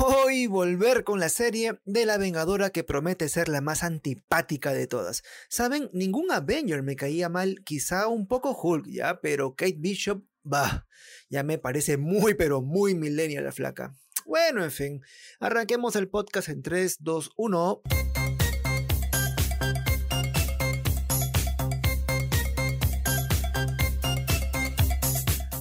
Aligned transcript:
Hoy 0.00 0.46
volver 0.46 1.02
con 1.02 1.18
la 1.18 1.28
serie 1.28 1.80
de 1.84 2.06
la 2.06 2.18
Vengadora 2.18 2.70
que 2.70 2.84
promete 2.84 3.28
ser 3.28 3.48
la 3.48 3.60
más 3.60 3.82
antipática 3.82 4.72
de 4.72 4.86
todas. 4.86 5.24
Saben, 5.48 5.90
ningún 5.92 6.30
Avenger 6.30 6.84
me 6.84 6.94
caía 6.94 7.28
mal, 7.28 7.64
quizá 7.64 8.06
un 8.06 8.28
poco 8.28 8.56
Hulk 8.56 8.86
ya, 8.86 9.20
pero 9.20 9.56
Kate 9.56 9.74
Bishop, 9.76 10.22
bah, 10.44 10.86
ya 11.28 11.42
me 11.42 11.58
parece 11.58 11.96
muy 11.96 12.34
pero 12.34 12.62
muy 12.62 12.94
millennial 12.94 13.42
la 13.42 13.50
flaca. 13.50 13.92
Bueno, 14.24 14.62
en 14.62 14.70
fin, 14.70 15.02
arranquemos 15.40 15.96
el 15.96 16.08
podcast 16.08 16.48
en 16.48 16.62
3, 16.62 16.98
2, 17.00 17.32
1. 17.36 17.82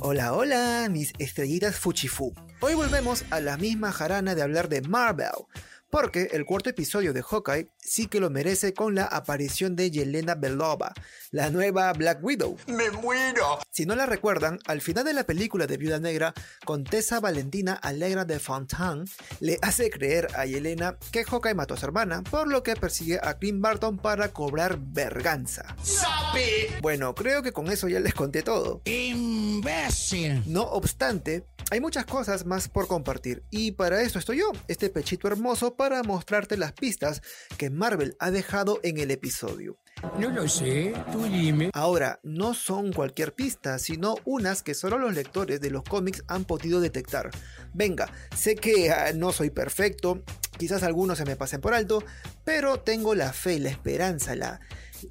Hola, 0.09 0.31
hola, 0.31 0.87
mis 0.89 1.11
estrellitas 1.19 1.75
fuchifu. 1.75 2.33
Hoy 2.61 2.75
volvemos 2.75 3.25
a 3.29 3.41
la 3.41 3.57
misma 3.57 3.91
jarana 3.91 4.35
de 4.35 4.41
hablar 4.41 4.69
de 4.69 4.81
Marvel, 4.81 5.33
porque 5.89 6.29
el 6.33 6.45
cuarto 6.45 6.69
episodio 6.69 7.13
de 7.13 7.23
Hawkeye 7.23 7.69
sí 7.77 8.07
que 8.07 8.19
lo 8.19 8.29
merece 8.29 8.73
con 8.73 8.95
la 8.95 9.05
aparición 9.05 9.75
de 9.75 9.91
Yelena 9.91 10.35
Belova, 10.35 10.93
la 11.31 11.49
nueva 11.49 11.91
Black 11.93 12.23
Widow. 12.23 12.57
¡Me 12.67 12.89
muero! 12.91 13.59
Si 13.71 13.85
no 13.85 13.95
la 13.95 14.05
recuerdan, 14.05 14.59
al 14.65 14.81
final 14.81 15.05
de 15.05 15.13
la 15.13 15.23
película 15.23 15.67
de 15.67 15.77
Viuda 15.77 15.99
Negra, 15.99 16.33
Contesa 16.65 17.19
Valentina 17.19 17.73
Alegra 17.73 18.25
de 18.25 18.39
Fontaine 18.39 19.05
le 19.39 19.57
hace 19.61 19.89
creer 19.89 20.27
a 20.35 20.45
Yelena 20.45 20.97
que 21.11 21.23
Hawkeye 21.23 21.53
mató 21.53 21.75
a 21.75 21.77
su 21.77 21.85
hermana, 21.85 22.23
por 22.23 22.47
lo 22.47 22.63
que 22.63 22.75
persigue 22.75 23.19
a 23.21 23.37
Clint 23.37 23.61
Barton 23.61 23.97
para 23.97 24.29
cobrar 24.29 24.77
verganza. 24.79 25.75
¡Sape! 25.81 26.77
Bueno, 26.81 27.15
creo 27.15 27.41
que 27.41 27.51
con 27.51 27.71
eso 27.71 27.87
ya 27.87 27.99
les 27.99 28.13
conté 28.13 28.43
todo. 28.43 28.81
¡Imbécil! 28.85 30.43
No 30.45 30.63
obstante, 30.63 31.45
hay 31.69 31.81
muchas 31.81 32.05
cosas 32.05 32.45
más 32.45 32.69
por 32.69 32.87
compartir 32.87 33.43
y 33.49 33.71
para 33.71 34.01
eso 34.01 34.19
estoy 34.19 34.39
yo, 34.39 34.51
este 34.67 34.89
pechito 34.89 35.27
hermoso 35.27 35.75
para 35.75 36.01
mostrarte 36.03 36.55
las 36.55 36.71
pistas 36.71 37.21
que 37.57 37.69
Marvel 37.69 38.15
ha 38.19 38.31
dejado 38.31 38.79
en 38.83 38.97
el 38.99 39.11
episodio. 39.11 39.77
No 40.19 40.29
lo 40.29 40.47
sé, 40.47 40.93
tú 41.11 41.23
dime. 41.23 41.71
Ahora, 41.73 42.19
no 42.23 42.53
son 42.53 42.93
cualquier 42.93 43.33
pista, 43.33 43.79
sino 43.79 44.15
unas 44.25 44.63
que 44.63 44.75
solo 44.75 44.97
los 44.97 45.13
lectores 45.13 45.59
de 45.59 45.71
los 45.71 45.83
cómics 45.83 46.23
han 46.27 46.45
podido 46.45 46.79
detectar. 46.79 47.31
Venga, 47.73 48.09
sé 48.35 48.55
que 48.55 48.91
ah, 48.91 49.11
no 49.13 49.31
soy 49.31 49.49
perfecto, 49.49 50.23
quizás 50.57 50.83
algunos 50.83 51.17
se 51.17 51.25
me 51.25 51.35
pasen 51.35 51.61
por 51.61 51.73
alto, 51.73 52.03
pero 52.43 52.79
tengo 52.79 53.15
la 53.15 53.33
fe, 53.33 53.59
la 53.59 53.69
esperanza, 53.69 54.35
la, 54.35 54.61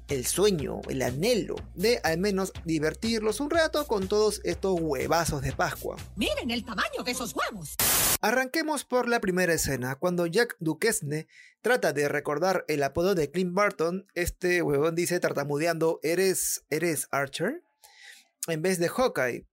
el 0.07 0.25
sueño, 0.25 0.81
el 0.89 1.01
anhelo 1.01 1.55
de 1.75 1.99
al 2.03 2.17
menos 2.17 2.53
divertirlos 2.65 3.39
un 3.39 3.49
rato 3.49 3.87
con 3.87 4.07
todos 4.07 4.41
estos 4.43 4.79
huevazos 4.79 5.41
de 5.41 5.51
Pascua. 5.51 5.97
Miren 6.15 6.51
el 6.51 6.63
tamaño 6.63 7.03
de 7.03 7.11
esos 7.11 7.35
huevos. 7.35 7.75
Arranquemos 8.21 8.83
por 8.83 9.07
la 9.07 9.19
primera 9.19 9.53
escena, 9.53 9.95
cuando 9.95 10.25
Jack 10.25 10.55
Duquesne 10.59 11.27
trata 11.61 11.93
de 11.93 12.09
recordar 12.09 12.65
el 12.67 12.81
apodo 12.83 13.13
de 13.13 13.29
Clint 13.29 13.53
Barton, 13.53 14.07
este 14.15 14.61
huevón 14.61 14.95
dice 14.95 15.19
tartamudeando, 15.19 15.99
¿eres, 16.01 16.63
eres 16.69 17.07
Archer? 17.11 17.63
En 18.47 18.61
vez 18.61 18.79
de 18.79 18.89
Hawkeye. 18.89 19.45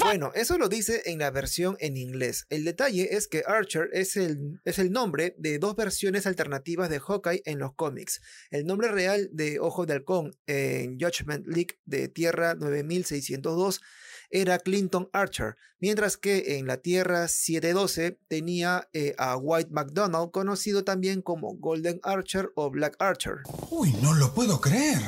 Bueno, 0.00 0.32
eso 0.34 0.58
lo 0.58 0.68
dice 0.68 1.02
en 1.06 1.20
la 1.20 1.30
versión 1.30 1.76
en 1.80 1.96
inglés. 1.96 2.46
El 2.50 2.64
detalle 2.64 3.16
es 3.16 3.28
que 3.28 3.44
Archer 3.46 3.88
es 3.92 4.16
el, 4.16 4.60
es 4.64 4.78
el 4.78 4.90
nombre 4.90 5.34
de 5.38 5.58
dos 5.58 5.76
versiones 5.76 6.26
alternativas 6.26 6.90
de 6.90 7.00
Hawkeye 7.00 7.42
en 7.46 7.58
los 7.58 7.74
cómics. 7.74 8.20
El 8.50 8.66
nombre 8.66 8.88
real 8.88 9.30
de 9.32 9.60
Ojo 9.60 9.86
de 9.86 9.94
Halcón 9.94 10.36
en 10.46 10.98
Judgment 10.98 11.46
League 11.46 11.78
de 11.86 12.08
Tierra 12.08 12.54
9602 12.54 13.80
era 14.28 14.58
Clinton 14.58 15.08
Archer, 15.12 15.56
mientras 15.78 16.16
que 16.16 16.58
en 16.58 16.66
la 16.66 16.78
Tierra 16.78 17.28
712 17.28 18.18
tenía 18.28 18.88
eh, 18.92 19.14
a 19.18 19.36
White 19.36 19.70
McDonald, 19.70 20.30
conocido 20.30 20.84
también 20.84 21.22
como 21.22 21.54
Golden 21.56 22.00
Archer 22.02 22.50
o 22.56 22.70
Black 22.70 22.96
Archer. 22.98 23.36
Uy, 23.70 23.92
no 24.02 24.14
lo 24.14 24.34
puedo 24.34 24.60
creer. 24.60 25.00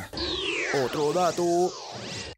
Otro 0.83 1.13
dato. 1.13 1.73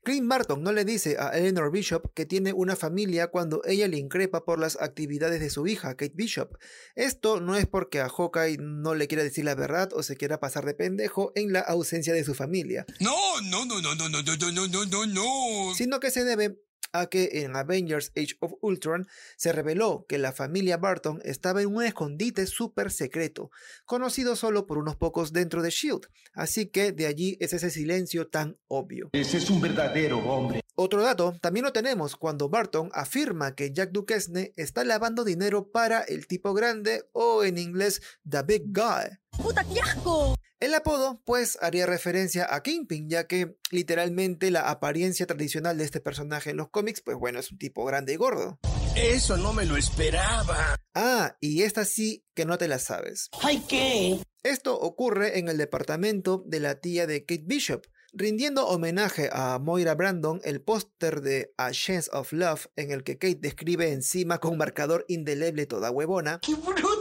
Clint 0.02 0.28
Barton 0.28 0.62
no 0.62 0.72
le 0.72 0.84
dice 0.84 1.16
a 1.18 1.30
Eleanor 1.30 1.72
Bishop 1.72 2.12
que 2.14 2.26
tiene 2.26 2.52
una 2.52 2.76
familia 2.76 3.28
cuando 3.28 3.62
ella 3.64 3.88
le 3.88 3.96
increpa 3.96 4.44
por 4.44 4.58
las 4.60 4.80
actividades 4.80 5.40
de 5.40 5.50
su 5.50 5.66
hija, 5.66 5.96
Kate 5.96 6.12
Bishop. 6.14 6.56
Esto 6.94 7.40
no 7.40 7.56
es 7.56 7.66
porque 7.66 8.00
a 8.00 8.08
Hawkeye 8.08 8.58
no 8.58 8.94
le 8.94 9.08
quiera 9.08 9.24
decir 9.24 9.44
la 9.44 9.54
verdad 9.54 9.88
o 9.94 10.02
se 10.02 10.16
quiera 10.16 10.38
pasar 10.38 10.64
de 10.64 10.74
pendejo 10.74 11.32
en 11.34 11.52
la 11.52 11.60
ausencia 11.60 12.12
de 12.12 12.24
su 12.24 12.34
familia, 12.34 12.86
No, 13.00 13.16
no, 13.42 13.64
no, 13.64 13.80
no, 13.80 13.94
no, 13.94 14.08
no, 14.08 14.22
no, 14.22 14.36
no, 14.36 14.52
no, 14.52 14.66
no, 14.68 14.84
no, 14.86 15.06
no. 15.06 15.74
sino 15.74 15.98
que 15.98 16.10
se 16.10 16.24
debe 16.24 16.56
a 17.00 17.06
que 17.06 17.42
en 17.42 17.56
Avengers 17.56 18.12
Age 18.16 18.36
of 18.40 18.54
Ultron 18.60 19.06
se 19.36 19.52
reveló 19.52 20.06
que 20.08 20.18
la 20.18 20.32
familia 20.32 20.76
Barton 20.76 21.20
estaba 21.24 21.62
en 21.62 21.74
un 21.74 21.82
escondite 21.82 22.46
súper 22.46 22.90
secreto, 22.90 23.50
conocido 23.84 24.36
solo 24.36 24.66
por 24.66 24.78
unos 24.78 24.96
pocos 24.96 25.32
dentro 25.32 25.62
de 25.62 25.70
Shield, 25.70 26.08
así 26.34 26.66
que 26.66 26.92
de 26.92 27.06
allí 27.06 27.36
es 27.40 27.52
ese 27.52 27.70
silencio 27.70 28.28
tan 28.28 28.58
obvio. 28.68 29.10
Ese 29.12 29.38
es 29.38 29.50
un 29.50 29.60
verdadero 29.60 30.18
hombre. 30.18 30.60
Otro 30.78 31.02
dato 31.02 31.34
también 31.40 31.64
lo 31.64 31.72
tenemos 31.72 32.16
cuando 32.16 32.50
Barton 32.50 32.90
afirma 32.92 33.54
que 33.54 33.72
Jack 33.72 33.92
Duquesne 33.92 34.52
está 34.56 34.84
lavando 34.84 35.24
dinero 35.24 35.70
para 35.70 36.02
el 36.02 36.26
tipo 36.26 36.52
grande 36.52 37.08
o 37.12 37.44
en 37.44 37.56
inglés 37.56 38.02
The 38.28 38.42
Big 38.42 38.64
Guy. 38.66 39.18
¡Puta, 39.42 39.64
qué 39.64 39.80
asco! 39.80 40.36
El 40.66 40.74
apodo, 40.74 41.22
pues, 41.24 41.56
haría 41.62 41.86
referencia 41.86 42.52
a 42.52 42.60
Kingpin, 42.60 43.08
ya 43.08 43.28
que 43.28 43.56
literalmente 43.70 44.50
la 44.50 44.68
apariencia 44.68 45.24
tradicional 45.24 45.78
de 45.78 45.84
este 45.84 46.00
personaje 46.00 46.50
en 46.50 46.56
los 46.56 46.70
cómics, 46.70 47.02
pues 47.02 47.16
bueno, 47.16 47.38
es 47.38 47.52
un 47.52 47.58
tipo 47.58 47.84
grande 47.84 48.14
y 48.14 48.16
gordo. 48.16 48.58
Eso 48.96 49.36
no 49.36 49.52
me 49.52 49.64
lo 49.64 49.76
esperaba. 49.76 50.74
Ah, 50.92 51.36
y 51.38 51.62
esta 51.62 51.84
sí 51.84 52.24
que 52.34 52.46
no 52.46 52.58
te 52.58 52.66
la 52.66 52.80
sabes. 52.80 53.28
¡Ay, 53.42 53.62
qué! 53.68 54.18
Esto 54.42 54.76
ocurre 54.76 55.38
en 55.38 55.46
el 55.46 55.56
departamento 55.56 56.42
de 56.44 56.58
la 56.58 56.80
tía 56.80 57.06
de 57.06 57.24
Kate 57.24 57.44
Bishop. 57.46 57.86
Rindiendo 58.12 58.66
homenaje 58.66 59.28
a 59.32 59.60
Moira 59.60 59.94
Brandon, 59.94 60.40
el 60.42 60.62
póster 60.62 61.20
de 61.20 61.52
A 61.58 61.70
Chance 61.70 62.10
of 62.12 62.32
Love, 62.32 62.66
en 62.74 62.90
el 62.90 63.04
que 63.04 63.18
Kate 63.18 63.38
describe 63.38 63.92
encima 63.92 64.38
con 64.38 64.56
marcador 64.56 65.04
indeleble 65.06 65.66
toda 65.66 65.92
huevona, 65.92 66.40
¡Qué 66.40 66.54
bruto, 66.54 66.95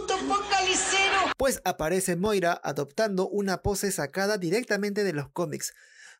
pues 1.37 1.61
aparece 1.63 2.15
Moira 2.15 2.59
adoptando 2.63 3.27
una 3.27 3.61
pose 3.61 3.91
sacada 3.91 4.37
directamente 4.37 5.03
de 5.03 5.13
los 5.13 5.29
cómics. 5.29 5.73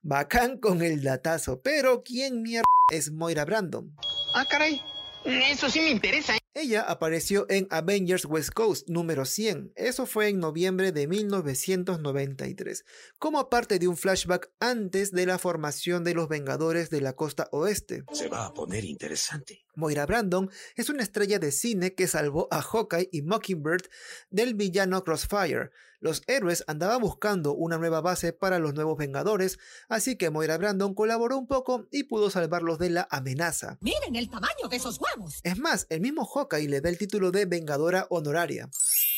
Bacán 0.03 0.57
con 0.59 0.81
el 0.83 1.01
datazo, 1.01 1.61
pero 1.61 2.03
¿quién 2.03 2.44
mierda 2.44 2.66
es 2.91 3.11
Moira 3.11 3.44
Brandon? 3.45 3.95
Ah, 4.35 4.45
caray. 4.50 4.81
Eso 5.25 5.69
sí 5.69 5.79
me 5.79 5.89
interesa. 5.89 6.35
¿eh? 6.35 6.44
Ella 6.57 6.83
apareció 6.83 7.45
en 7.49 7.67
Avengers 7.69 8.23
West 8.23 8.51
Coast 8.51 8.88
número 8.88 9.25
100, 9.25 9.73
eso 9.75 10.05
fue 10.05 10.29
en 10.29 10.39
noviembre 10.39 10.93
de 10.93 11.05
1993, 11.05 12.85
como 13.19 13.49
parte 13.49 13.77
de 13.77 13.89
un 13.89 13.97
flashback 13.97 14.49
antes 14.61 15.11
de 15.11 15.25
la 15.25 15.38
formación 15.38 16.05
de 16.05 16.13
los 16.13 16.29
Vengadores 16.29 16.89
de 16.89 17.01
la 17.01 17.11
Costa 17.11 17.49
Oeste. 17.51 18.05
Se 18.13 18.29
va 18.29 18.45
a 18.45 18.53
poner 18.53 18.85
interesante. 18.85 19.66
Moira 19.75 20.05
Brandon 20.05 20.49
es 20.77 20.89
una 20.89 21.03
estrella 21.03 21.39
de 21.39 21.51
cine 21.51 21.93
que 21.93 22.07
salvó 22.07 22.47
a 22.49 22.61
Hawkeye 22.61 23.09
y 23.11 23.22
Mockingbird 23.22 23.89
del 24.29 24.53
villano 24.53 25.03
Crossfire. 25.03 25.72
Los 25.99 26.22
héroes 26.27 26.63
andaban 26.67 27.01
buscando 27.01 27.53
una 27.53 27.77
nueva 27.77 27.99
base 27.99 28.31
para 28.31 28.59
los 28.59 28.75
nuevos 28.75 28.97
Vengadores, 28.97 29.57
así 29.89 30.17
que 30.17 30.29
Moira 30.29 30.57
Brandon 30.57 30.93
colaboró 30.93 31.37
un 31.37 31.47
poco 31.47 31.87
y 31.91 32.03
pudo 32.03 32.29
salvarlos 32.29 32.77
de 32.77 32.91
la 32.91 33.07
amenaza. 33.09 33.77
Miren 33.81 34.16
el 34.16 34.29
tamaño 34.29 34.69
de 34.69 34.75
esos 34.75 34.99
huevos. 35.01 35.39
Es 35.43 35.57
más, 35.57 35.87
el 35.89 36.01
mismo 36.01 36.25
Hawkeye 36.25 36.44
le 36.53 36.81
da 36.81 36.89
el 36.89 36.97
título 36.97 37.31
de 37.31 37.45
Vengadora 37.45 38.07
Honoraria. 38.09 38.69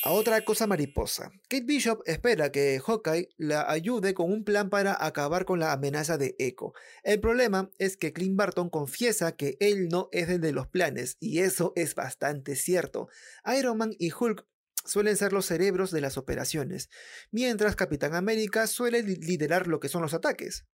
A 0.04 0.12
otra 0.12 0.42
cosa 0.46 0.68
mariposa. 0.68 1.32
Kate 1.50 1.66
Bishop 1.66 2.02
espera 2.06 2.52
que 2.52 2.80
Hawkeye 2.80 3.30
la 3.38 3.70
ayude 3.70 4.14
con 4.14 4.32
un 4.32 4.44
plan 4.44 4.70
para 4.70 4.96
acabar 5.06 5.44
con 5.46 5.60
la 5.60 5.72
amenaza 5.74 6.18
de 6.18 6.36
Echo. 6.40 6.74
El 7.04 7.20
problema 7.20 7.70
es 7.78 7.98
que 7.98 8.14
Clint 8.14 8.38
Barton 8.38 8.70
confiesa 8.70 9.36
que 9.36 9.58
él 9.60 9.90
no 9.90 10.08
es 10.12 10.30
el 10.30 10.40
de 10.40 10.54
los 10.54 10.68
planes, 10.68 11.18
y 11.20 11.40
eso 11.40 11.74
es 11.76 11.96
bastante 11.96 12.56
cierto. 12.56 13.10
Iron 13.58 13.78
Man 13.78 13.96
y 13.98 14.12
Hulk 14.14 14.46
suelen 14.86 15.18
ser 15.18 15.34
los 15.34 15.46
cerebros 15.46 15.92
de 15.92 16.00
las 16.00 16.18
operaciones, 16.18 16.90
mientras 17.32 17.76
Capitán 17.76 18.16
América 18.16 18.68
suele 18.68 19.04
li- 19.04 19.16
liderar 19.16 19.68
lo 19.68 19.80
que 19.80 19.90
son 19.90 20.02
los 20.02 20.14
ataques. 20.14 20.66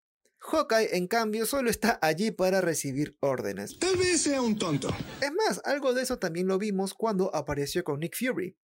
Hawkeye, 0.45 0.98
en 0.98 1.07
cambio, 1.07 1.45
solo 1.45 1.69
está 1.69 1.98
allí 2.01 2.31
para 2.31 2.60
recibir 2.60 3.18
órdenes. 3.22 3.80
Tal 3.80 3.95
vez 3.95 4.22
sea 4.22 4.42
un 4.42 4.57
tonto. 4.57 4.90
Es 5.22 5.31
más, 5.31 5.62
algo 5.63 5.94
de 5.94 6.04
eso 6.04 6.19
también 6.19 6.48
lo 6.48 6.57
vimos 6.57 6.94
cuando 6.94 7.34
apareció 7.34 7.84
con 7.84 8.01
Nick 8.01 8.18
Fury. 8.18 8.57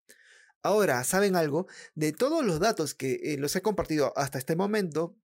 Ahora, 0.61 1.03
¿saben 1.05 1.37
algo? 1.37 1.67
De 1.95 2.11
todos 2.11 2.45
los 2.45 2.59
datos 2.59 2.93
que 2.93 3.19
eh, 3.23 3.37
los 3.37 3.55
he 3.55 3.61
compartido 3.61 4.11
hasta 4.17 4.37
este 4.37 4.57
momento, 4.57 5.15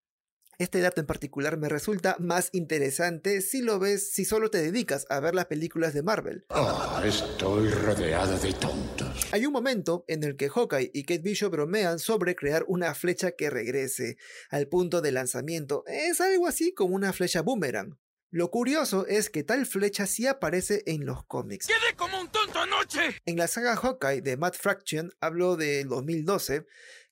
este 0.58 0.80
dato 0.80 1.02
en 1.02 1.08
particular 1.08 1.58
me 1.58 1.70
resulta 1.70 2.16
más 2.20 2.50
interesante 2.54 3.42
si 3.42 3.62
lo 3.62 3.80
ves, 3.80 4.12
si 4.12 4.26
solo 4.26 4.50
te 4.50 4.62
dedicas 4.62 5.06
a 5.10 5.20
ver 5.20 5.36
las 5.36 5.46
películas 5.46 5.94
de 5.94 6.04
Marvel. 6.04 6.46
Ah, 6.50 7.04
estoy 7.06 7.70
rodeado 7.70 8.38
de 8.40 8.54
tontos. 8.54 9.28
Hay 9.32 9.46
un 9.46 9.54
momento 9.54 10.06
en 10.08 10.24
el 10.24 10.38
que 10.38 10.50
Hawkeye 10.50 10.92
y 10.94 11.04
Kate 11.04 11.22
Bishop 11.22 11.52
bromean 11.52 12.00
sobre 12.00 12.36
crear 12.36 12.64
una 12.68 12.94
flecha 12.94 13.32
que 13.32 13.50
regrese 13.50 14.18
al 14.50 14.68
punto 14.68 15.02
de 15.02 15.12
lanzamiento. 15.12 15.84
Es 15.88 16.22
algo 16.22 16.48
así 16.48 16.74
como 16.74 16.96
una 16.96 17.14
flecha 17.14 17.42
boomerang. 17.42 17.98
Lo 18.32 18.52
curioso 18.52 19.08
es 19.08 19.30
que 19.30 19.44
tal 19.44 19.66
flecha 19.66 20.06
sí 20.08 20.28
aparece 20.28 20.84
en 20.88 21.06
los 21.06 21.24
cómics. 21.26 21.68
¡Quedé 21.68 21.96
como 21.96 22.20
un 22.20 22.30
tonto 22.30 22.60
anoche! 22.60 23.22
En 23.26 23.38
la 23.38 23.48
saga 23.48 23.78
Hawkeye 23.78 24.22
de 24.22 24.36
Matt 24.36 24.58
Fraction, 24.58 25.14
habló 25.22 25.56
del 25.56 25.88
2012, 25.88 26.66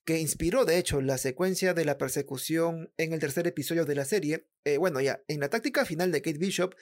que 0.06 0.20
inspiró 0.20 0.66
de 0.66 0.78
hecho 0.78 1.02
la 1.02 1.18
secuencia 1.18 1.74
de 1.74 1.86
la 1.86 1.98
persecución 1.98 2.92
en 2.98 3.14
el 3.14 3.20
tercer 3.20 3.48
episodio 3.48 3.86
de 3.86 3.96
la 3.96 4.06
serie. 4.06 4.48
Eh, 4.66 4.78
bueno, 4.78 5.02
ya, 5.02 5.24
en 5.28 5.40
la 5.40 5.50
táctica 5.50 5.86
final 5.86 6.12
de 6.12 6.22
Kate 6.22 6.38
Bishop, 6.38 6.76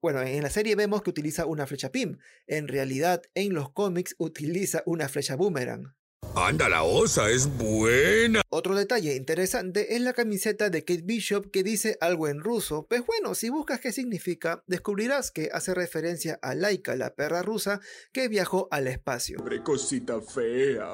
bueno, 0.00 0.20
en 0.22 0.42
la 0.42 0.50
serie 0.50 0.76
vemos 0.76 1.02
que 1.02 1.10
utiliza 1.10 1.46
una 1.46 1.66
flecha 1.66 1.90
PIM. 1.90 2.18
En 2.46 2.68
realidad, 2.68 3.22
en 3.34 3.54
los 3.54 3.70
cómics 3.72 4.14
utiliza 4.18 4.82
una 4.86 5.08
flecha 5.08 5.36
boomerang. 5.36 5.94
Anda, 6.36 6.68
la 6.68 6.82
osa 6.82 7.30
es 7.30 7.46
buena. 7.46 8.42
Otro 8.48 8.74
detalle 8.74 9.14
interesante 9.14 9.94
es 9.94 10.00
la 10.00 10.12
camiseta 10.12 10.68
de 10.68 10.84
Kate 10.84 11.02
Bishop 11.04 11.52
que 11.52 11.62
dice 11.62 11.96
algo 12.00 12.26
en 12.26 12.40
ruso. 12.40 12.86
Pues 12.88 13.06
bueno, 13.06 13.36
si 13.36 13.50
buscas 13.50 13.78
qué 13.78 13.92
significa, 13.92 14.64
descubrirás 14.66 15.30
que 15.30 15.50
hace 15.52 15.74
referencia 15.74 16.40
a 16.42 16.56
Laika, 16.56 16.96
la 16.96 17.14
perra 17.14 17.42
rusa 17.42 17.80
que 18.12 18.26
viajó 18.26 18.66
al 18.72 18.88
espacio. 18.88 19.38
cosita 19.62 20.20
fea. 20.20 20.88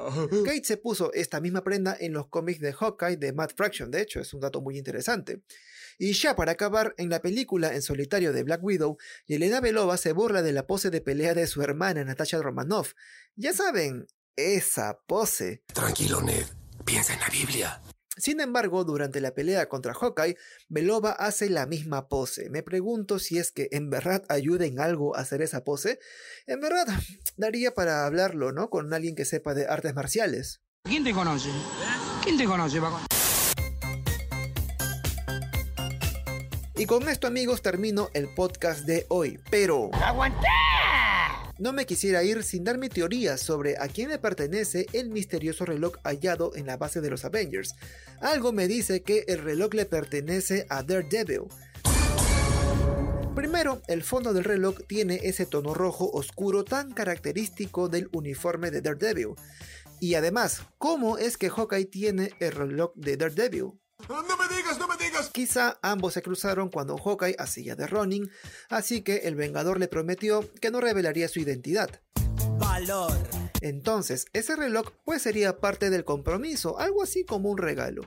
Kate 0.45 0.63
se 0.63 0.77
puso 0.77 1.11
esta 1.13 1.41
misma 1.41 1.63
prenda 1.63 1.97
en 1.99 2.13
los 2.13 2.27
cómics 2.27 2.59
de 2.59 2.73
Hawkeye 2.73 3.17
de 3.17 3.33
Matt 3.33 3.53
Fraction, 3.55 3.89
de 3.89 4.01
hecho, 4.01 4.19
es 4.19 4.33
un 4.35 4.41
dato 4.41 4.61
muy 4.61 4.77
interesante. 4.77 5.41
Y 5.97 6.13
ya 6.13 6.35
para 6.35 6.51
acabar, 6.51 6.93
en 6.97 7.09
la 7.09 7.21
película 7.21 7.73
en 7.73 7.81
solitario 7.81 8.31
de 8.31 8.43
Black 8.43 8.63
Widow, 8.63 8.97
Yelena 9.25 9.59
Belova 9.59 9.97
se 9.97 10.13
burla 10.13 10.43
de 10.43 10.51
la 10.51 10.67
pose 10.67 10.91
de 10.91 11.01
pelea 11.01 11.33
de 11.33 11.47
su 11.47 11.63
hermana 11.63 12.03
Natasha 12.03 12.41
Romanoff. 12.41 12.93
Ya 13.35 13.53
saben, 13.53 14.07
esa 14.35 14.99
pose. 15.07 15.63
Tranquilo, 15.73 16.21
Ned. 16.21 16.45
Piensa 16.85 17.13
en 17.13 17.19
la 17.19 17.29
Biblia. 17.29 17.81
Sin 18.17 18.41
embargo, 18.41 18.83
durante 18.83 19.21
la 19.21 19.33
pelea 19.33 19.69
contra 19.69 19.93
Hawkeye, 19.93 20.37
Belova 20.67 21.11
hace 21.11 21.49
la 21.49 21.65
misma 21.65 22.07
pose. 22.09 22.49
Me 22.49 22.61
pregunto 22.61 23.19
si 23.19 23.37
es 23.37 23.51
que 23.51 23.69
en 23.71 23.89
verdad 23.89 24.23
ayuda 24.29 24.65
en 24.65 24.79
algo 24.79 25.15
a 25.15 25.21
hacer 25.21 25.41
esa 25.41 25.63
pose. 25.63 25.99
En 26.45 26.59
verdad, 26.59 26.85
daría 27.37 27.73
para 27.73 28.05
hablarlo, 28.05 28.51
¿no? 28.51 28.69
Con 28.69 28.93
alguien 28.93 29.15
que 29.15 29.25
sepa 29.25 29.53
de 29.53 29.65
artes 29.65 29.95
marciales. 29.95 30.61
¿Quién 30.83 31.03
te 31.03 31.13
conoce? 31.13 31.49
¿Quién 32.23 32.37
te 32.37 32.45
conoce, 32.45 32.81
Paco? 32.81 32.99
Y 36.75 36.85
con 36.85 37.07
esto, 37.07 37.27
amigos, 37.27 37.61
termino 37.61 38.09
el 38.13 38.33
podcast 38.33 38.85
de 38.85 39.05
hoy. 39.09 39.39
Pero... 39.51 39.91
¡Aguanté! 39.93 40.47
No 41.61 41.73
me 41.73 41.85
quisiera 41.85 42.23
ir 42.23 42.41
sin 42.41 42.63
dar 42.63 42.79
mi 42.79 42.89
teoría 42.89 43.37
sobre 43.37 43.77
a 43.77 43.87
quién 43.87 44.09
le 44.09 44.17
pertenece 44.17 44.87
el 44.93 45.11
misterioso 45.11 45.63
reloj 45.63 45.93
hallado 46.03 46.55
en 46.55 46.65
la 46.65 46.75
base 46.75 47.01
de 47.01 47.11
los 47.11 47.23
Avengers. 47.23 47.75
Algo 48.19 48.51
me 48.51 48.67
dice 48.67 49.03
que 49.03 49.25
el 49.27 49.43
reloj 49.43 49.75
le 49.75 49.85
pertenece 49.85 50.65
a 50.69 50.81
Daredevil. 50.81 51.43
Primero, 53.35 53.83
el 53.87 54.01
fondo 54.01 54.33
del 54.33 54.43
reloj 54.43 54.79
tiene 54.87 55.19
ese 55.21 55.45
tono 55.45 55.75
rojo 55.75 56.09
oscuro 56.09 56.63
tan 56.63 56.93
característico 56.93 57.89
del 57.89 58.09
uniforme 58.11 58.71
de 58.71 58.81
Daredevil. 58.81 59.35
Y 59.99 60.15
además, 60.15 60.63
¿cómo 60.79 61.19
es 61.19 61.37
que 61.37 61.51
Hawkeye 61.51 61.85
tiene 61.85 62.31
el 62.39 62.53
reloj 62.53 62.91
de 62.95 63.17
Daredevil? 63.17 63.80
No 64.09 64.37
me 64.37 64.55
digas, 64.55 64.77
no 64.79 64.87
me 64.87 64.97
digas. 64.97 65.29
Quizá 65.31 65.79
ambos 65.81 66.13
se 66.13 66.21
cruzaron 66.21 66.69
cuando 66.69 66.97
Hawkeye 66.97 67.35
hacía 67.37 67.75
de 67.75 67.87
Ronin, 67.87 68.29
así 68.69 69.01
que 69.01 69.17
el 69.23 69.35
Vengador 69.35 69.79
le 69.79 69.87
prometió 69.87 70.49
que 70.59 70.71
no 70.71 70.81
revelaría 70.81 71.27
su 71.27 71.39
identidad. 71.39 72.01
Valor. 72.57 73.11
Entonces, 73.61 74.25
ese 74.33 74.55
reloj 74.55 74.91
pues 75.05 75.21
sería 75.21 75.59
parte 75.59 75.91
del 75.91 76.03
compromiso, 76.03 76.79
algo 76.79 77.03
así 77.03 77.23
como 77.23 77.49
un 77.49 77.59
regalo. 77.59 78.01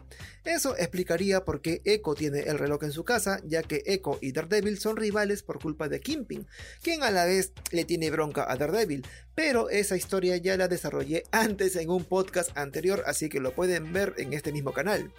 Eso 0.45 0.77
explicaría 0.77 1.45
por 1.45 1.61
qué 1.61 1.81
Echo 1.85 2.15
tiene 2.15 2.41
el 2.41 2.59
reloj 2.59 2.83
en 2.83 2.93
su 2.93 3.05
casa, 3.05 3.41
ya 3.45 3.63
que 3.63 3.83
Echo 3.87 4.19
y 4.21 4.33
Daredevil 4.33 4.79
son 4.79 4.97
rivales 4.97 5.45
por 5.45 5.61
culpa 5.61 5.89
de 5.89 6.01
Kingpin, 6.01 6.47
quien 6.83 7.05
a 7.05 7.13
la 7.13 7.25
vez 7.25 7.53
le 7.71 7.85
tiene 7.85 8.11
bronca 8.11 8.51
a 8.51 8.57
Daredevil, 8.57 9.07
pero 9.37 9.71
esa 9.71 9.97
historia 9.97 10.37
ya 10.37 10.57
la 10.57 10.67
desarrollé 10.67 11.23
antes 11.31 11.77
en 11.77 11.89
un 11.89 12.05
podcast 12.05 12.51
anterior, 12.57 13.05
así 13.07 13.29
que 13.29 13.39
lo 13.39 13.55
pueden 13.55 13.93
ver 13.93 14.15
en 14.19 14.33
este 14.33 14.53
mismo 14.53 14.73
canal. 14.73 15.13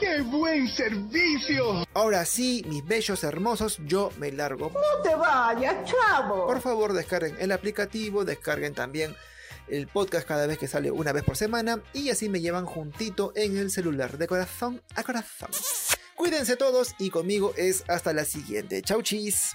¡Qué 0.00 0.22
buen 0.22 0.66
servicio! 0.66 1.86
Ahora 1.92 2.24
sí, 2.24 2.64
mis 2.66 2.84
bellos 2.84 3.22
hermosos, 3.22 3.78
yo 3.84 4.10
me 4.18 4.32
largo. 4.32 4.70
No 4.70 5.02
te 5.02 5.14
vayas, 5.14 5.76
chavo. 5.84 6.46
Por 6.46 6.62
favor, 6.62 6.94
descarguen 6.94 7.36
el 7.38 7.52
aplicativo, 7.52 8.24
descarguen 8.24 8.74
también 8.74 9.14
el 9.68 9.86
podcast 9.86 10.26
cada 10.26 10.46
vez 10.46 10.58
que 10.58 10.68
sale 10.68 10.90
una 10.90 11.12
vez 11.12 11.22
por 11.22 11.36
semana 11.36 11.82
y 11.92 12.08
así 12.10 12.28
me 12.30 12.40
llevan 12.40 12.64
juntito 12.64 13.32
en 13.36 13.58
el 13.58 13.70
celular 13.70 14.16
de 14.16 14.26
corazón 14.26 14.82
a 14.96 15.02
corazón. 15.02 15.50
Cuídense 16.16 16.56
todos 16.56 16.94
y 16.98 17.10
conmigo 17.10 17.52
es 17.56 17.84
hasta 17.86 18.12
la 18.12 18.24
siguiente. 18.24 18.82
Chau 18.82 19.02
chis. 19.02 19.52